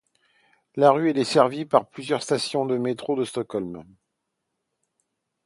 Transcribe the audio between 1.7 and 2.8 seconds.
plusieurs stations du